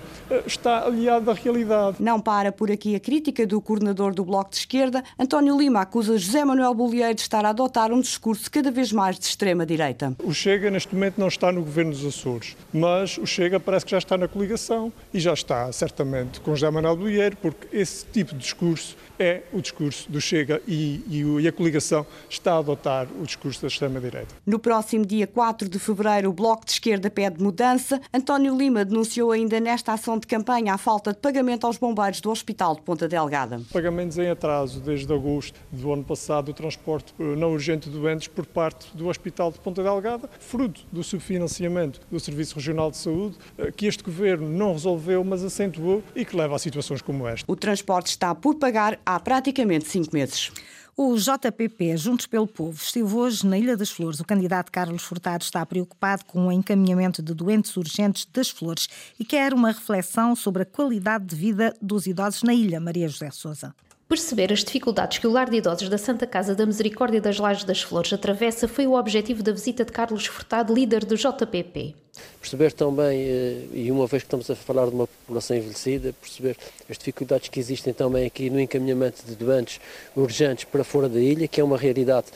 está 0.47 0.87
aliado 0.87 1.31
à 1.31 1.35
realidade. 1.35 1.97
Não 2.01 2.21
para 2.21 2.53
por 2.53 2.71
aqui 2.71 2.95
a 2.95 3.01
crítica 3.01 3.47
do 3.47 3.61
coordenador 3.61 4.15
do 4.15 4.25
Bloco 4.25 4.51
de 4.51 4.57
Esquerda. 4.57 5.03
António 5.19 5.57
Lima 5.57 5.81
acusa 5.81 6.19
José 6.19 6.45
Manuel 6.45 6.75
Bolieiro 6.75 7.15
de 7.15 7.21
estar 7.21 7.45
a 7.45 7.51
adotar 7.51 7.93
um 7.93 8.01
discurso 8.01 8.51
cada 8.51 8.71
vez 8.71 8.93
mais 8.93 9.19
de 9.19 9.25
extrema-direita. 9.25 10.17
O 10.23 10.33
Chega, 10.33 10.71
neste 10.71 10.95
momento, 10.95 11.19
não 11.19 11.29
está 11.29 11.53
no 11.53 11.63
governo 11.63 11.93
dos 11.93 12.05
Açores, 12.05 12.57
mas 12.73 13.19
o 13.19 13.27
Chega 13.27 13.61
parece 13.61 13.85
que 13.85 13.93
já 13.93 13.99
está 13.99 14.17
na 14.17 14.29
coligação 14.29 14.93
e 15.13 15.21
já 15.21 15.33
está, 15.33 15.71
certamente, 15.73 16.41
com 16.41 16.55
José 16.55 16.71
Manuel 16.71 16.97
Bolieiro, 16.97 17.37
porque 17.37 17.77
esse 17.77 18.05
tipo 18.07 18.33
de 18.35 18.41
discurso 18.41 18.97
é 19.19 19.43
o 19.53 19.61
discurso 19.61 20.11
do 20.11 20.21
Chega 20.21 20.61
e, 20.67 21.03
e, 21.09 21.49
a 21.49 21.53
coligação 21.53 22.07
está 22.29 22.55
a 22.55 22.59
adotar 22.59 23.07
o 23.21 23.25
discurso 23.25 23.63
da 23.63 23.69
extrema-direita. 23.69 24.35
No 24.45 24.59
próximo 24.59 25.05
dia 25.05 25.27
4 25.27 25.69
de 25.69 25.79
fevereiro, 25.79 26.31
o 26.31 26.33
Bloco 26.33 26.65
de 26.65 26.73
Esquerda 26.73 27.11
pede 27.11 27.43
mudança. 27.43 28.01
António 28.13 28.57
Lima 28.57 28.85
denunciou 28.85 29.33
ainda 29.33 29.61
nesta 29.61 29.93
ação 29.93 30.19
de 30.19 30.27
campanha 30.27 30.75
a 30.75 30.79
falta 30.79 31.13
de 31.13 31.19
pagamento 31.19 31.67
aos 31.67 31.77
bombeiros 31.77 32.21
do 32.21 32.31
Hospital 32.31 32.75
de 32.75 32.83
Ponta 32.83 33.09
Delgada. 33.09 33.61
Pagamentos 33.73 34.19
em 34.19 34.29
atraso 34.29 34.81
desde 34.81 35.13
agosto 35.13 35.59
do 35.71 35.93
ano 35.93 36.05
passado 36.05 36.47
do 36.47 36.55
transporte 36.55 37.15
eh, 37.19 37.37
não 37.37 37.53
urgente 37.53 37.89
de 37.89 37.99
doentes 37.99 38.29
por 38.29 38.47
parte 38.47 38.95
do 38.97 39.09
Hospital 39.09 39.51
de 39.51 39.59
Ponta 39.59 39.83
Delgada, 39.83 40.29
fruto 40.39 40.83
do 40.93 41.03
subfinanciamento 41.03 42.01
do 42.11 42.19
Serviço 42.21 42.55
Regional 42.57 42.91
de 42.91 42.97
Saúde, 42.97 43.37
eh, 43.59 43.73
que 43.75 43.87
este 43.87 44.03
governo 44.03 44.49
não 44.49 44.73
resolveu, 44.73 45.23
mas 45.25 45.43
acentuou 45.43 46.03
e 46.15 46.25
que 46.25 46.37
leva 46.37 46.57
a 46.57 46.59
situações 46.59 47.03
como 47.03 47.27
esta. 47.27 47.51
O 47.51 47.57
transporte 47.57 48.07
está 48.07 48.35
por 48.35 48.55
pagar 48.55 48.99
há 49.07 49.21
praticamente 49.21 49.89
cinco 49.89 50.13
meses. 50.13 50.51
O 50.97 51.15
JPP, 51.15 51.97
Juntos 51.97 52.27
pelo 52.27 52.47
Povo, 52.47 52.77
esteve 52.83 53.15
hoje 53.15 53.47
na 53.47 53.59
Ilha 53.59 53.77
das 53.77 53.91
Flores. 53.91 54.19
O 54.19 54.25
candidato 54.25 54.73
Carlos 54.73 55.03
Furtado 55.03 55.45
está 55.45 55.65
preocupado 55.65 56.25
com 56.25 56.47
o 56.47 56.53
encaminhamento 56.53 57.23
de 57.23 57.33
doentes 57.35 57.77
urgentes 57.77 58.27
das 58.33 58.49
Flores 58.49 58.89
e 59.21 59.25
quer 59.25 59.53
uma 59.55 59.69
reflexão 59.69 60.35
sobre 60.35 60.63
a 60.63 60.67
qualidade 60.67 61.27
de 61.27 61.37
vida 61.37 61.77
dos 61.81 62.07
idosos 62.07 62.43
na 62.43 62.55
ilha. 62.55 62.81
Maria 62.81 63.09
José 63.09 63.31
Souza. 63.31 63.75
Perceber 64.09 64.53
as 64.53 64.63
dificuldades 64.63 65.19
que 65.19 65.27
o 65.27 65.33
Lar 65.33 65.51
de 65.51 65.57
Idosos 65.57 65.89
da 65.89 65.99
Santa 65.99 66.29
Casa 66.29 66.55
da 66.55 66.65
Misericórdia 66.65 67.21
das 67.21 67.39
Lajes 67.39 67.65
das 67.65 67.83
Flores 67.83 68.13
atravessa 68.13 68.69
foi 68.69 68.87
o 68.87 68.95
objetivo 68.95 69.43
da 69.43 69.51
visita 69.51 69.85
de 69.85 69.91
Carlos 69.91 70.27
Furtado, 70.27 70.73
líder 70.73 71.05
do 71.05 71.17
JPP. 71.17 71.93
Perceber 72.41 72.73
também, 72.73 73.19
eh, 73.23 73.63
e 73.75 73.91
uma 73.91 74.07
vez 74.07 74.23
que 74.23 74.29
estamos 74.29 74.49
a 74.49 74.55
falar 74.55 74.87
de 74.87 74.95
uma 74.95 75.09
população 75.09 75.57
envelhecida, 75.57 76.15
perceber 76.23 76.57
as 76.89 76.97
dificuldades 76.97 77.49
que 77.49 77.59
existem 77.59 77.93
também 77.93 78.25
aqui 78.27 78.49
no 78.49 78.61
encaminhamento 78.61 79.27
de 79.27 79.35
doentes 79.35 79.81
urgentes 80.15 80.65
para 80.65 80.85
fora 80.85 81.09
da 81.09 81.19
ilha, 81.19 81.49
que 81.49 81.61
é 81.61 81.65
uma 81.65 81.77
realidade 81.77 82.27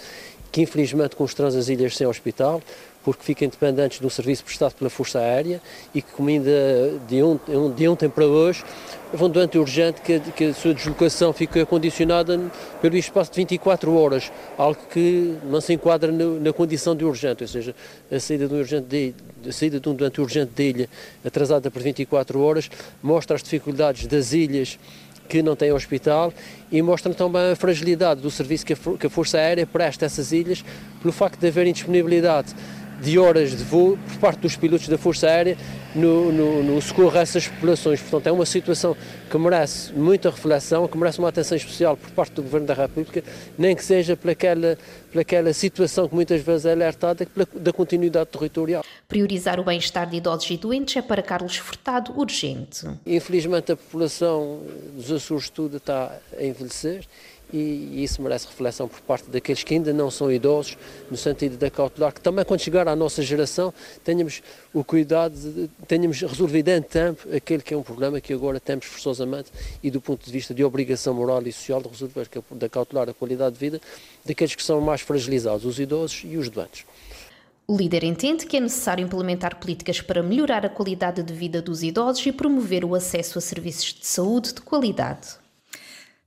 que 0.50 0.62
infelizmente 0.62 1.14
com 1.14 1.22
os 1.22 1.34
transasilhas 1.34 1.96
sem 1.96 2.04
hospital, 2.06 2.60
porque 3.04 3.23
ficam 3.23 3.49
dependentes 3.49 3.99
de 3.99 4.07
um 4.07 4.11
serviço 4.11 4.45
prestado 4.45 4.75
pela 4.75 4.90
Força 4.90 5.19
Aérea 5.19 5.61
e 5.95 6.02
que, 6.02 6.12
como 6.12 6.28
ainda 6.28 6.50
de, 7.09 7.23
um, 7.23 7.38
de 7.75 7.88
ontem 7.88 8.09
para 8.09 8.26
hoje, 8.26 8.62
vão 9.12 9.28
doente 9.28 9.59
urgente 9.59 10.00
que, 10.02 10.21
que 10.21 10.45
a 10.45 10.54
sua 10.54 10.75
deslocação 10.75 11.33
fica 11.33 11.64
condicionada 11.64 12.38
pelo 12.80 12.97
espaço 12.97 13.30
de 13.33 13.38
24 13.38 13.95
horas, 13.95 14.30
algo 14.57 14.78
que 14.90 15.37
não 15.45 15.61
se 15.61 15.73
enquadra 15.73 16.12
no, 16.12 16.38
na 16.38 16.52
condição 16.52 16.95
de 16.95 17.04
urgente, 17.04 17.42
ou 17.42 17.49
seja, 17.49 17.75
a 18.11 18.21
saída 18.21 18.47
de 18.47 18.54
um, 18.54 18.59
urgente 18.59 18.87
de, 18.87 19.14
a 19.49 19.52
saída 19.52 19.80
de 19.80 19.88
um 19.88 19.95
doente 19.95 20.21
urgente 20.21 20.52
de 20.54 20.62
ilha 20.62 20.88
atrasada 21.25 21.71
por 21.71 21.83
24 21.83 22.40
horas 22.40 22.71
mostra 23.02 23.37
as 23.37 23.42
dificuldades 23.42 24.07
das 24.07 24.33
ilhas 24.33 24.78
que 25.28 25.42
não 25.42 25.54
têm 25.54 25.73
hospital 25.73 26.35
e 26.73 26.83
mostram 26.83 27.14
também 27.14 27.52
a 27.52 27.57
fragilidade 27.57 28.21
do 28.21 28.30
serviço 28.30 28.66
que 28.66 28.73
a, 28.73 28.76
que 28.76 29.07
a 29.07 29.11
Força 29.11 29.38
Aérea 29.38 29.64
presta 29.64 30.04
a 30.04 30.07
essas 30.07 30.33
ilhas 30.33 30.64
pelo 31.00 31.12
facto 31.12 31.38
de 31.38 31.47
haver 31.47 31.69
indisponibilidade 31.69 32.54
de 33.00 33.19
horas 33.19 33.57
de 33.57 33.64
voo 33.64 33.99
por 34.07 34.16
parte 34.19 34.40
dos 34.40 34.57
pilotos 34.57 34.88
da 34.88 34.99
Força 34.99 35.26
Aérea 35.26 35.57
no, 35.95 36.30
no, 36.30 36.62
no, 36.62 36.83
socorro 36.83 37.16
a 37.19 37.23
essas 37.23 37.49
populações. 37.49 38.00
Portanto, 38.00 38.26
é 38.26 38.33
uma 38.33 38.47
situação 38.47 38.97
que 39.28 39.38
merece 39.38 39.92
muita 39.92 40.30
reflexão, 40.30 40.87
que 40.87 40.97
merece 40.97 41.19
uma 41.19 41.28
atenção 41.28 41.57
especial 41.57 41.97
por 41.97 42.11
parte 42.11 42.35
do 42.35 42.42
Governo 42.42 42.66
da 42.66 42.75
República, 42.75 43.25
nem 43.59 43.75
que 43.75 43.85
seja 43.85 44.16
pelaquela, 44.16 44.78
pelaquela 45.11 45.52
situação 45.52 46.09
que 46.09 46.14
muitas 46.14 46.40
vezes 46.42 46.66
é 46.66 46.73
alertada 46.73 47.26
pela, 47.26 47.49
da 47.54 47.73
continuidade 47.73 48.30
territorial. 48.30 48.85
Priorizar 49.09 49.59
o 49.59 49.64
bem-estar 49.64 50.09
de 50.09 50.16
idosos 50.16 50.50
e 50.50 50.57
doentes 50.57 50.97
é 50.97 51.02
para 51.02 51.23
Carlos 51.23 51.57
Furtado 51.57 52.12
urgente. 52.19 52.87
Infelizmente, 53.07 53.73
a 53.73 53.76
população 53.76 54.61
dos 54.95 55.11
Açores 55.11 55.49
tudo 55.49 55.78
está 55.78 56.16
a 56.38 56.45
envelhecer 56.45 57.04
e 57.52 58.02
isso 58.02 58.23
merece 58.23 58.47
reflexão 58.47 58.88
por 58.88 59.00
parte 59.00 59.30
daqueles 59.30 59.62
que 59.62 59.75
ainda 59.75 59.92
não 59.92 60.11
são 60.11 60.30
idosos, 60.30 60.76
no 61.11 61.16
sentido 61.16 61.57
da 61.57 61.71
cautelar, 61.71 62.12
que 62.12 62.21
também 62.21 62.45
quando 62.45 62.61
chegar 62.61 62.88
à 62.88 62.97
nossa 62.97 63.23
geração 63.23 63.73
tenhamos 64.04 64.42
o 64.73 64.85
cuidado, 64.85 65.35
de, 65.35 65.69
tenhamos 65.87 66.21
resolvido 66.21 66.69
em 66.69 66.83
tempo 66.83 67.26
aquele 67.35 67.62
que 67.62 67.75
é 67.75 67.76
um 67.76 67.83
problema 67.83 68.21
que 68.21 68.33
agora 68.33 68.61
temos 68.61 68.87
forçosamente 68.87 69.50
e 69.83 69.90
do 69.90 70.00
ponto 70.00 70.25
de 70.25 70.33
vista 70.33 70.54
de 70.54 70.64
obrigação 70.64 71.14
moral 71.14 71.42
e 71.47 71.52
social 71.52 71.83
de 71.83 71.88
resolver, 71.88 72.28
é 72.35 72.54
da 72.54 72.69
cautelar 72.69 73.09
a 73.09 73.14
qualidade 73.14 73.54
de 73.54 73.61
vida 73.61 73.80
daqueles 74.25 74.54
que 74.54 74.62
são 74.62 74.80
mais 74.80 75.00
fragilizados, 75.00 75.64
os 75.64 75.78
idosos 75.80 76.23
e 76.25 76.37
os 76.37 76.49
doentes. 76.49 76.85
O 77.66 77.76
líder 77.76 78.02
entende 78.02 78.47
que 78.47 78.57
é 78.57 78.61
necessário 78.61 79.04
implementar 79.04 79.61
políticas 79.61 80.00
para 80.00 80.25
melhorar 80.25 80.66
a 80.66 80.69
qualidade 80.69 81.23
de 81.23 81.33
vida 81.33 81.62
dos 81.62 81.85
idosos 81.85 82.26
e 82.26 82.33
promover 82.33 82.85
o 82.85 82.97
acesso 82.97 83.38
a 83.38 83.40
serviços 83.40 83.95
de 83.95 84.07
saúde 84.07 84.54
de 84.54 84.61
qualidade. 84.61 85.39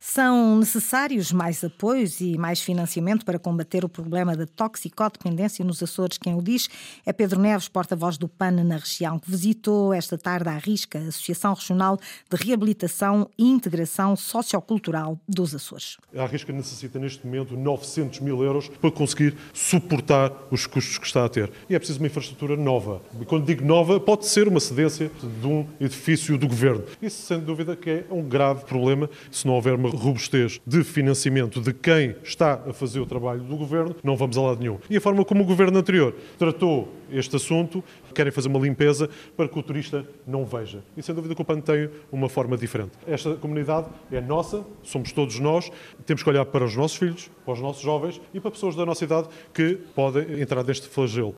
São 0.05 0.57
necessários 0.57 1.31
mais 1.31 1.63
apoios 1.63 2.19
e 2.19 2.37
mais 2.37 2.61
financiamento 2.61 3.23
para 3.23 3.39
combater 3.39 3.85
o 3.85 3.89
problema 3.89 4.35
da 4.35 4.45
toxicodependência 4.45 5.63
nos 5.63 5.81
Açores. 5.81 6.17
Quem 6.17 6.35
o 6.35 6.41
diz 6.41 6.67
é 7.05 7.13
Pedro 7.13 7.39
Neves, 7.39 7.69
porta-voz 7.69 8.17
do 8.17 8.27
PAN 8.27 8.51
na 8.51 8.75
região, 8.75 9.17
que 9.17 9.31
visitou 9.31 9.93
esta 9.93 10.17
tarde 10.17 10.49
a 10.49 10.57
Risca, 10.57 10.99
a 10.99 11.07
Associação 11.07 11.53
Regional 11.53 11.97
de 12.29 12.35
Reabilitação 12.35 13.29
e 13.37 13.49
Integração 13.49 14.13
Sociocultural 14.17 15.17
dos 15.27 15.55
Açores. 15.55 15.95
A 16.13 16.25
Risca 16.25 16.51
necessita 16.51 16.99
neste 16.99 17.25
momento 17.25 17.55
900 17.55 18.19
mil 18.19 18.43
euros 18.43 18.67
para 18.67 18.91
conseguir 18.91 19.37
suportar 19.53 20.33
os 20.51 20.67
custos 20.67 20.97
que 20.97 21.07
está 21.07 21.23
a 21.23 21.29
ter. 21.29 21.49
E 21.69 21.75
é 21.75 21.79
preciso 21.79 21.99
uma 21.99 22.07
infraestrutura 22.07 22.57
nova. 22.57 23.01
E 23.21 23.23
quando 23.23 23.45
digo 23.45 23.63
nova, 23.63 24.01
pode 24.01 24.25
ser 24.25 24.49
uma 24.49 24.59
cedência 24.59 25.09
de 25.39 25.47
um 25.47 25.65
edifício 25.79 26.37
do 26.37 26.45
governo. 26.45 26.83
Isso, 27.01 27.25
sem 27.25 27.39
dúvida, 27.39 27.73
que 27.73 27.89
é 27.89 28.05
um 28.11 28.21
grave 28.21 28.65
problema 28.65 29.09
se 29.31 29.47
não 29.47 29.53
houver 29.53 29.73
uma 29.73 29.92
robustez 29.93 30.59
de 30.65 30.83
financiamento 30.83 31.61
de 31.61 31.73
quem 31.73 32.15
está 32.23 32.61
a 32.67 32.73
fazer 32.73 32.99
o 32.99 33.05
trabalho 33.05 33.41
do 33.41 33.55
governo, 33.55 33.95
não 34.03 34.15
vamos 34.15 34.37
a 34.37 34.41
lado 34.41 34.59
nenhum. 34.59 34.79
E 34.89 34.97
a 34.97 35.01
forma 35.01 35.23
como 35.23 35.43
o 35.43 35.45
governo 35.45 35.77
anterior 35.77 36.15
tratou 36.37 36.89
este 37.11 37.35
assunto, 37.35 37.83
querem 38.13 38.31
fazer 38.31 38.47
uma 38.47 38.59
limpeza 38.59 39.09
para 39.37 39.47
que 39.47 39.57
o 39.57 39.63
turista 39.63 40.05
não 40.25 40.45
veja. 40.45 40.83
E 40.97 41.03
sem 41.03 41.13
dúvida 41.13 41.35
que 41.35 41.41
o 41.41 41.45
PAN 41.45 41.59
tem 41.59 41.89
uma 42.11 42.29
forma 42.29 42.57
diferente. 42.57 42.91
Esta 43.07 43.35
comunidade 43.35 43.87
é 44.11 44.19
nossa, 44.19 44.65
somos 44.81 45.11
todos 45.11 45.39
nós, 45.39 45.71
temos 46.05 46.23
que 46.23 46.29
olhar 46.29 46.45
para 46.45 46.65
os 46.65 46.75
nossos 46.75 46.97
filhos, 46.97 47.29
para 47.45 47.53
os 47.53 47.59
nossos 47.59 47.81
jovens 47.81 48.21
e 48.33 48.39
para 48.39 48.51
pessoas 48.51 48.75
da 48.75 48.85
nossa 48.85 49.03
idade 49.03 49.27
que 49.53 49.77
podem 49.95 50.41
entrar 50.41 50.63
neste 50.63 50.87
flagelo. 50.87 51.35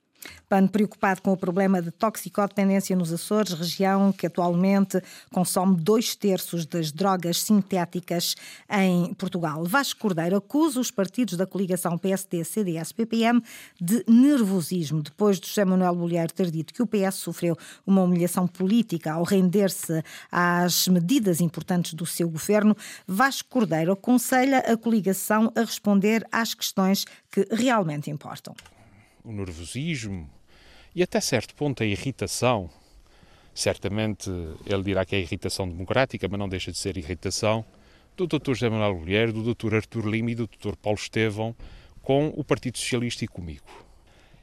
PAN 0.47 0.67
preocupado 0.67 1.21
com 1.21 1.31
o 1.31 1.37
problema 1.37 1.81
de 1.81 1.91
toxicodependência 1.91 2.95
nos 2.95 3.11
Açores, 3.11 3.53
região 3.53 4.11
que 4.11 4.27
atualmente 4.27 5.01
consome 5.33 5.75
dois 5.77 6.15
terços 6.15 6.65
das 6.65 6.91
drogas 6.91 7.41
sintéticas 7.41 8.35
em 8.69 9.13
Portugal. 9.15 9.63
Vasco 9.65 9.99
Cordeiro 9.99 10.35
acusa 10.37 10.79
os 10.79 10.91
partidos 10.91 11.35
da 11.35 11.45
coligação 11.45 11.97
PSD-CDS-PPM 11.97 13.41
de 13.79 14.03
nervosismo, 14.07 15.01
depois 15.01 15.39
de 15.39 15.47
José 15.47 15.65
Manuel 15.65 15.95
Bolheiro 15.95 16.33
ter 16.33 16.51
dito 16.51 16.73
que 16.73 16.81
o 16.81 16.87
PS 16.87 17.15
sofreu 17.15 17.57
uma 17.85 18.03
humilhação 18.03 18.47
política 18.47 19.13
ao 19.13 19.23
render-se 19.23 20.03
às 20.31 20.87
medidas 20.87 21.41
importantes 21.41 21.93
do 21.93 22.05
seu 22.05 22.29
governo. 22.29 22.75
Vasco 23.07 23.49
Cordeiro 23.49 23.91
aconselha 23.91 24.59
a 24.59 24.77
coligação 24.77 25.51
a 25.55 25.61
responder 25.61 26.25
às 26.31 26.53
questões 26.53 27.05
que 27.31 27.47
realmente 27.51 28.09
importam 28.09 28.55
o 29.25 29.31
nervosismo 29.31 30.29
e 30.95 31.03
até 31.03 31.19
certo 31.19 31.55
ponto 31.55 31.83
a 31.83 31.85
irritação. 31.85 32.69
Certamente 33.53 34.29
ele 34.65 34.83
dirá 34.83 35.05
que 35.05 35.15
é 35.15 35.19
irritação 35.19 35.67
democrática, 35.67 36.27
mas 36.29 36.39
não 36.39 36.47
deixa 36.47 36.71
de 36.71 36.77
ser 36.77 36.97
irritação 36.97 37.65
do 38.15 38.27
Dr. 38.27 38.53
José 38.53 38.69
Manuel 38.69 38.95
Guilherme, 38.99 39.33
do 39.33 39.53
Dr. 39.53 39.75
Artur 39.75 40.07
Lima 40.07 40.31
e 40.31 40.35
do 40.35 40.47
Dr. 40.47 40.75
Paulo 40.81 40.99
Estevão 40.99 41.55
com 42.01 42.27
o 42.35 42.43
Partido 42.43 42.77
Socialista 42.77 43.25
e 43.25 43.27
comigo. 43.27 43.65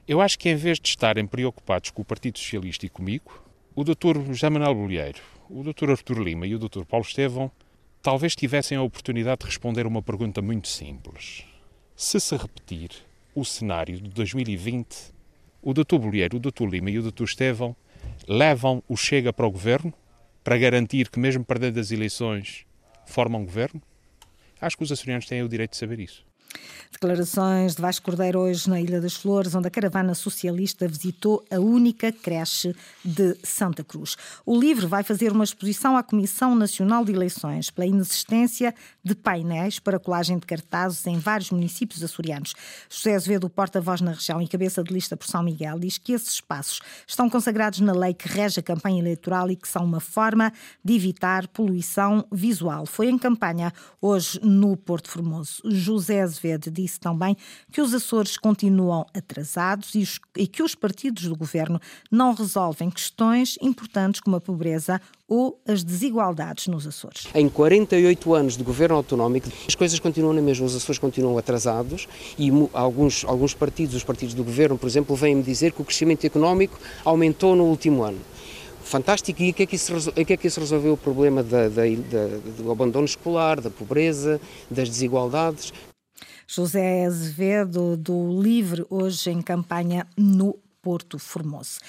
Eu 0.07 0.21
acho 0.21 0.39
que 0.39 0.49
em 0.49 0.57
vez 0.57 0.81
de 0.81 0.89
estarem 0.89 1.27
preocupados 1.27 1.91
com 1.91 2.03
o 2.03 2.05
Partido 2.05 2.39
Socialista 2.39 2.85
e 2.85 2.89
comigo, 2.89 3.43
o 3.75 3.85
Dr. 3.85 4.21
José 4.27 4.51
Manuel 4.51 4.75
Bolheiro, 4.75 5.21
o 5.49 5.63
Dr. 5.63 5.91
Artur 5.91 6.19
Lima 6.19 6.47
e 6.47 6.55
o 6.55 6.59
Dr. 6.59 6.85
Paulo 6.85 7.07
Estevão 7.07 7.51
talvez 8.03 8.35
tivessem 8.35 8.77
a 8.77 8.83
oportunidade 8.83 9.41
de 9.41 9.47
responder 9.47 9.87
uma 9.87 10.03
pergunta 10.03 10.43
muito 10.43 10.69
simples. 10.69 11.45
Se 11.95 12.19
se 12.19 12.37
repetir 12.37 12.91
o 13.35 13.45
cenário 13.45 14.01
de 14.01 14.11
2020, 14.11 15.13
o 15.61 15.73
Dr. 15.73 15.97
Bolheiro, 15.99 16.37
o 16.37 16.41
Dr. 16.41 16.69
Lima 16.69 16.91
e 16.91 16.99
o 16.99 17.11
Dr. 17.11 17.25
Estevão 17.25 17.77
levam 18.29 18.83
o 18.89 18.97
Chega 18.97 19.33
para 19.33 19.47
o 19.47 19.51
governo 19.51 19.93
para 20.43 20.59
garantir 20.59 21.09
que, 21.09 21.19
mesmo 21.19 21.45
perdendo 21.45 21.79
as 21.79 21.91
eleições, 21.91 22.67
formam 23.07 23.45
governo? 23.45 23.81
Acho 24.61 24.77
que 24.77 24.83
os 24.83 24.93
açorianos 24.93 25.27
têm 25.27 25.43
o 25.43 25.49
direito 25.49 25.73
de 25.73 25.77
saber 25.77 26.01
isso. 26.01 26.25
Declarações 26.93 27.75
de 27.75 27.81
Vasco 27.81 28.05
Cordeiro 28.05 28.39
hoje 28.39 28.69
na 28.69 28.79
Ilha 28.79 29.01
das 29.01 29.15
Flores, 29.15 29.55
onde 29.55 29.67
a 29.67 29.71
caravana 29.71 30.15
socialista 30.15 30.87
visitou 30.87 31.43
a 31.51 31.59
única 31.59 32.13
creche 32.13 32.77
de 33.03 33.35
Santa 33.43 33.83
Cruz. 33.83 34.15
O 34.45 34.57
livro 34.57 34.87
vai 34.87 35.03
fazer 35.03 35.33
uma 35.33 35.43
exposição 35.43 35.97
à 35.97 36.03
Comissão 36.03 36.55
Nacional 36.55 37.03
de 37.03 37.13
Eleições 37.13 37.71
pela 37.71 37.87
inexistência 37.87 38.75
de 39.03 39.15
painéis 39.15 39.79
para 39.79 39.99
colagem 39.99 40.39
de 40.39 40.47
cartazes 40.47 41.05
em 41.07 41.19
vários 41.19 41.51
municípios 41.51 42.05
açorianos. 42.05 42.55
José 42.91 43.15
Azevedo, 43.15 43.49
porta-voz 43.49 44.03
na 44.03 44.13
região 44.13 44.41
e 44.41 44.47
cabeça 44.47 44.85
de 44.85 44.93
lista 44.93 45.17
por 45.17 45.27
São 45.27 45.43
Miguel, 45.43 45.79
diz 45.79 45.97
que 45.97 46.13
esses 46.13 46.33
espaços 46.33 46.81
estão 47.07 47.29
consagrados 47.29 47.81
na 47.81 47.93
lei 47.93 48.13
que 48.13 48.29
rege 48.29 48.61
a 48.61 48.63
campanha 48.63 49.01
eleitoral 49.01 49.51
e 49.51 49.57
que 49.57 49.67
são 49.67 49.83
uma 49.85 50.01
forma 50.01 50.53
de 50.85 50.95
evitar 50.95 51.49
poluição 51.49 52.25
visual. 52.31 52.85
Foi 52.85 53.09
em 53.09 53.19
campanha 53.19 53.73
hoje 54.01 54.39
no 54.43 54.77
Porto 54.77 55.09
Formoso. 55.09 55.63
José 55.65 56.21
Azevedo 56.21 56.42
disse 56.71 56.99
também 56.99 57.37
que 57.71 57.81
os 57.81 57.93
Açores 57.95 58.37
continuam 58.37 59.07
atrasados 59.15 59.95
e, 59.95 59.99
os, 59.99 60.21
e 60.37 60.47
que 60.47 60.63
os 60.63 60.75
partidos 60.75 61.25
do 61.25 61.37
governo 61.37 61.81
não 62.11 62.35
resolvem 62.35 62.91
questões 62.91 63.59
importantes 63.61 64.21
como 64.21 64.37
a 64.37 64.41
pobreza 64.41 65.01
ou 65.29 65.61
as 65.67 65.83
desigualdades 65.83 66.67
nos 66.67 66.87
Açores. 66.87 67.27
Em 67.35 67.49
48 67.49 68.35
anos 68.35 68.57
de 68.57 68.63
governo 68.63 68.97
autonómico, 68.97 69.49
as 69.67 69.75
coisas 69.75 69.99
continuam 69.99 70.35
na 70.35 70.43
mesma, 70.43 70.67
os 70.67 70.77
Açores 70.77 70.99
continuam 70.99 71.39
atrasados 71.39 72.07
e 72.39 72.51
alguns, 72.73 73.25
alguns 73.25 73.55
partidos, 73.55 73.95
os 73.95 74.05
partidos 74.05 74.35
do 74.35 74.45
governo, 74.45 74.77
por 74.77 74.87
exemplo, 74.87 75.17
vêm-me 75.17 75.43
dizer 75.43 75.73
que 75.73 75.81
o 75.81 75.85
crescimento 75.85 76.27
económico 76.27 76.79
aumentou 77.05 77.57
no 77.57 77.65
último 77.65 78.03
ano 78.03 78.19
fantástico. 78.93 79.43
E 79.43 79.51
o 79.51 79.55
que 79.55 79.63
é 79.63 79.67
que 79.67 79.77
isso, 79.77 80.13
que 80.13 80.33
é 80.33 80.37
que 80.37 80.47
isso 80.47 80.61
resolveu 80.61 80.93
o 80.93 80.97
problema 80.97 81.43
da, 81.43 81.69
da, 81.69 81.83
da, 81.83 82.63
do 82.63 82.71
abandono 82.71 83.07
escolar, 83.07 83.61
da 83.61 83.71
pobreza, 83.71 84.41
das 84.71 84.89
desigualdades? 84.89 85.73
José 86.55 87.07
Azevedo, 87.07 87.97
do 87.97 88.43
Livre, 88.43 88.85
hoje 88.91 89.31
em 89.31 89.41
campanha 89.41 90.07
no 90.19 90.55
Porto 90.83 91.19
Formoso. 91.19 91.81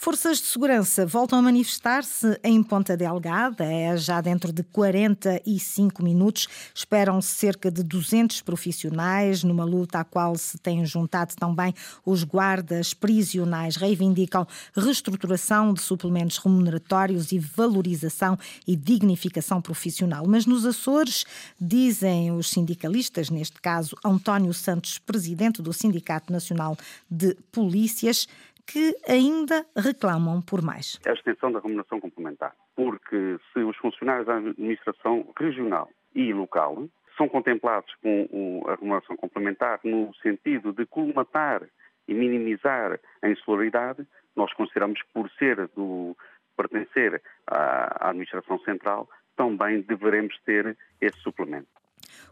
Forças 0.00 0.38
de 0.38 0.44
segurança 0.44 1.04
voltam 1.04 1.40
a 1.40 1.42
manifestar-se 1.42 2.38
em 2.44 2.62
Ponta 2.62 2.96
Delgada. 2.96 3.64
É 3.64 3.96
já 3.96 4.20
dentro 4.20 4.52
de 4.52 4.62
45 4.62 6.04
minutos. 6.04 6.46
Esperam-se 6.72 7.34
cerca 7.34 7.68
de 7.68 7.82
200 7.82 8.42
profissionais 8.42 9.42
numa 9.42 9.64
luta 9.64 9.98
à 9.98 10.04
qual 10.04 10.36
se 10.36 10.56
têm 10.56 10.86
juntado 10.86 11.34
também 11.34 11.74
os 12.06 12.22
guardas 12.22 12.94
prisionais. 12.94 13.74
Reivindicam 13.74 14.46
reestruturação 14.72 15.74
de 15.74 15.80
suplementos 15.80 16.38
remuneratórios 16.38 17.32
e 17.32 17.40
valorização 17.40 18.38
e 18.68 18.76
dignificação 18.76 19.60
profissional. 19.60 20.24
Mas 20.28 20.46
nos 20.46 20.64
Açores, 20.64 21.26
dizem 21.60 22.30
os 22.30 22.50
sindicalistas, 22.50 23.30
neste 23.30 23.60
caso 23.60 23.96
António 24.04 24.54
Santos, 24.54 24.96
presidente 24.96 25.60
do 25.60 25.72
Sindicato 25.72 26.32
Nacional 26.32 26.78
de 27.10 27.34
Polícias, 27.50 28.28
que 28.70 28.94
ainda 29.08 29.66
reclamam 29.74 30.42
por 30.42 30.60
mais. 30.62 31.00
A 31.06 31.12
extensão 31.12 31.50
da 31.50 31.58
remuneração 31.58 31.98
complementar, 32.00 32.54
porque 32.76 33.38
se 33.52 33.60
os 33.60 33.76
funcionários 33.78 34.26
da 34.26 34.36
administração 34.36 35.26
regional 35.38 35.88
e 36.14 36.32
local 36.34 36.86
são 37.16 37.28
contemplados 37.28 37.92
com 38.02 38.62
a 38.68 38.74
remuneração 38.76 39.16
complementar 39.16 39.80
no 39.82 40.14
sentido 40.22 40.72
de 40.72 40.84
colmatar 40.86 41.62
e 42.06 42.14
minimizar 42.14 43.00
a 43.22 43.28
insularidade, 43.28 44.06
nós 44.36 44.52
consideramos 44.52 45.02
que 45.02 45.08
por 45.12 45.30
ser 45.38 45.68
do 45.74 46.16
pertencer 46.56 47.22
à 47.46 48.10
administração 48.10 48.58
central, 48.60 49.08
também 49.36 49.80
deveremos 49.82 50.36
ter 50.44 50.76
esse 51.00 51.18
suplemento. 51.20 51.77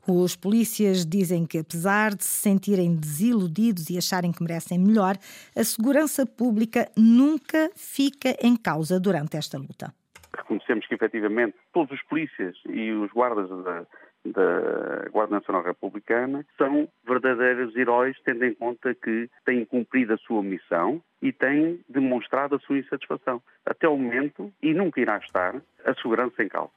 Os 0.07 0.37
polícias 0.37 1.05
dizem 1.05 1.47
que, 1.47 1.59
apesar 1.59 2.15
de 2.15 2.25
se 2.25 2.41
sentirem 2.41 2.95
desiludidos 2.95 3.91
e 3.91 3.99
acharem 3.99 4.33
que 4.33 4.43
merecem 4.43 4.79
melhor, 4.79 5.17
a 5.57 5.65
segurança 5.65 6.25
pública 6.25 6.89
nunca 6.97 7.71
fica 7.75 8.37
em 8.43 8.57
causa 8.57 9.01
durante 9.01 9.37
esta 9.37 9.59
luta. 9.59 9.93
Reconhecemos 10.37 10.87
que, 10.87 10.95
efetivamente, 10.95 11.57
todos 11.73 11.93
os 11.93 12.03
polícias 12.05 12.55
e 12.69 12.93
os 12.93 13.11
guardas 13.11 13.49
da, 13.65 13.87
da 14.33 15.09
Guarda 15.11 15.37
Nacional 15.37 15.63
Republicana 15.63 16.45
são 16.59 16.89
verdadeiros 17.07 17.75
heróis, 17.77 18.17
tendo 18.25 18.45
em 18.45 18.55
conta 18.55 18.95
que 18.95 19.31
têm 19.45 19.65
cumprido 19.65 20.15
a 20.15 20.19
sua 20.19 20.43
missão 20.43 21.03
e 21.21 21.33
têm 21.33 21.81
demonstrado 21.89 22.57
a 22.57 22.59
sua 22.61 22.79
insatisfação. 22.79 23.43
Até 23.65 23.89
o 23.89 23.97
momento, 23.97 24.53
e 24.63 24.73
nunca 24.75 25.01
irá 25.01 25.19
estar, 25.19 25.61
a 25.87 25.95
segurança 25.95 26.43
em 26.43 26.49
causa. 26.49 26.71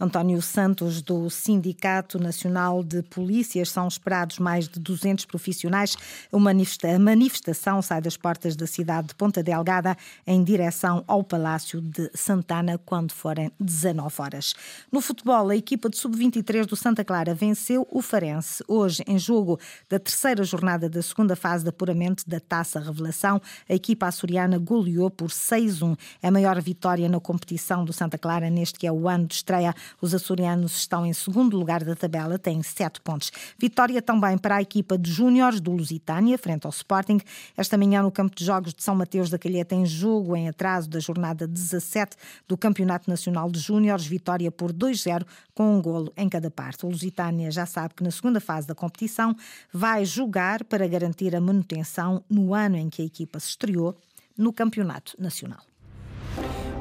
António 0.00 0.40
Santos, 0.40 1.02
do 1.02 1.28
Sindicato 1.30 2.18
Nacional 2.18 2.82
de 2.82 3.02
Polícias, 3.02 3.70
são 3.70 3.86
esperados 3.86 4.38
mais 4.38 4.68
de 4.68 4.80
200 4.80 5.24
profissionais. 5.26 5.96
A 6.32 6.98
manifestação 6.98 7.80
sai 7.82 8.00
das 8.00 8.16
portas 8.16 8.56
da 8.56 8.66
cidade 8.66 9.08
de 9.08 9.14
Ponta 9.14 9.42
Delgada 9.42 9.96
em 10.26 10.42
direção 10.42 11.04
ao 11.06 11.22
Palácio 11.22 11.80
de 11.80 12.10
Santana 12.14 12.78
quando 12.78 13.12
forem 13.12 13.50
19 13.60 14.14
horas. 14.18 14.54
No 14.90 15.00
futebol, 15.00 15.50
a 15.50 15.56
equipa 15.56 15.88
de 15.88 15.96
sub-23 15.96 16.66
do 16.66 16.76
Santa 16.76 17.04
Clara 17.04 17.34
venceu 17.34 17.86
o 17.90 18.00
Farense 18.00 18.64
hoje 18.66 19.02
em 19.06 19.18
jogo 19.18 19.58
da 19.88 19.98
terceira 19.98 20.44
jornada 20.44 20.88
da 20.88 21.02
segunda 21.02 21.36
fase 21.36 21.62
de 21.62 21.70
apuramento 21.70 22.28
da 22.28 22.40
Taça 22.40 22.80
Revelação. 22.80 23.40
A 23.68 23.74
equipa 23.86 24.08
açoriana 24.08 24.58
goleou 24.58 25.08
por 25.08 25.28
6-1. 25.28 25.96
É 26.20 26.26
a 26.26 26.30
maior 26.30 26.60
vitória 26.60 27.08
na 27.08 27.20
competição 27.20 27.84
do 27.84 27.92
Santa 27.92 28.18
Clara 28.18 28.50
neste 28.50 28.80
que 28.80 28.86
é 28.86 28.90
o 28.90 29.08
ano 29.08 29.26
de 29.26 29.34
estreia. 29.34 29.72
Os 30.00 30.12
açorianos 30.12 30.76
estão 30.76 31.06
em 31.06 31.12
segundo 31.12 31.56
lugar 31.56 31.84
da 31.84 31.94
tabela, 31.94 32.36
têm 32.36 32.62
7 32.62 33.00
pontos. 33.00 33.30
Vitória 33.56 34.02
também 34.02 34.36
para 34.36 34.56
a 34.56 34.62
equipa 34.62 34.98
de 34.98 35.10
júniores 35.10 35.60
do 35.60 35.70
Lusitânia, 35.70 36.36
frente 36.36 36.66
ao 36.66 36.70
Sporting. 36.70 37.20
Esta 37.56 37.78
manhã 37.78 38.02
no 38.02 38.10
campo 38.10 38.34
de 38.34 38.44
jogos 38.44 38.74
de 38.74 38.82
São 38.82 38.96
Mateus 38.96 39.30
da 39.30 39.38
Calheta 39.38 39.74
em 39.74 39.86
jogo 39.86 40.34
em 40.34 40.48
atraso 40.48 40.90
da 40.90 40.98
jornada 40.98 41.46
17 41.46 42.16
do 42.48 42.56
Campeonato 42.56 43.08
Nacional 43.08 43.48
de 43.48 43.60
Júniores. 43.60 44.04
Vitória 44.04 44.50
por 44.50 44.72
2-0 44.72 45.24
com 45.54 45.76
um 45.76 45.80
golo 45.80 46.12
em 46.16 46.28
cada 46.28 46.50
parte. 46.50 46.84
O 46.84 46.88
Lusitânia 46.88 47.50
já 47.52 47.66
sabe 47.66 47.94
que 47.94 48.02
na 48.02 48.10
segunda 48.10 48.40
fase 48.40 48.66
da 48.66 48.74
competição 48.74 49.34
vai 49.72 50.04
jogar 50.04 50.64
para 50.64 50.86
garantir 50.88 51.36
a 51.36 51.40
manutenção 51.40 52.22
no 52.28 52.52
ano 52.52 52.76
em 52.76 52.90
que 52.90 53.00
a 53.00 53.04
equipa 53.04 53.38
se 53.38 53.48
estreou 53.66 53.96
no 54.38 54.52
Campeonato 54.52 55.14
Nacional. 55.18 55.60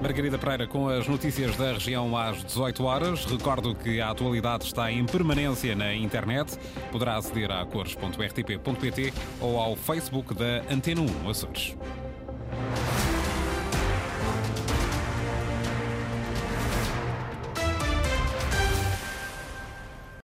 Margarida 0.01 0.37
Pereira 0.37 0.67
com 0.67 0.87
as 0.87 1.07
notícias 1.07 1.55
da 1.55 1.73
região 1.73 2.15
às 2.15 2.43
18 2.43 2.83
horas. 2.83 3.25
Recordo 3.25 3.73
que 3.73 3.99
a 3.99 4.11
atualidade 4.11 4.65
está 4.65 4.91
em 4.91 5.03
permanência 5.05 5.75
na 5.75 5.95
internet. 5.95 6.59
Poderá 6.91 7.17
aceder 7.17 7.49
a 7.49 7.65
cores.rtp.pt 7.65 9.13
ou 9.41 9.59
ao 9.59 9.75
Facebook 9.75 10.33
da 10.35 10.61
Antena 10.71 11.01
1 11.01 11.29
Açores. 11.29 11.75